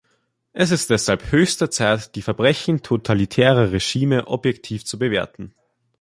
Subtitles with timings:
[0.53, 5.53] Es ist deshalb höchste Zeit, die Verbrechen totalitärer Regime objektiv zu bewerten.